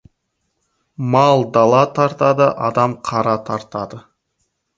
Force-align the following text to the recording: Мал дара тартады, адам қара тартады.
Мал 1.15 1.39
дара 1.53 1.81
тартады, 1.99 2.47
адам 2.69 2.91
қара 3.11 3.35
тартады. 3.47 3.97